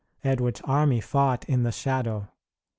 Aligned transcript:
Edward's 0.23 0.61
army 0.63 0.99
fought 0.99 1.45
in 1.47 1.61
the 1.61 1.71
shadow. 1.71 2.27